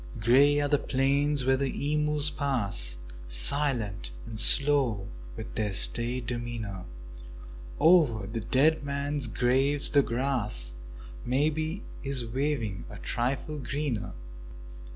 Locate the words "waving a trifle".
12.25-13.59